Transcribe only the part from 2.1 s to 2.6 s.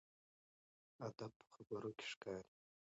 ښکاري.